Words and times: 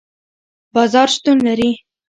بازار 0.73 1.07
شتون 1.15 1.37
لري 1.47 1.69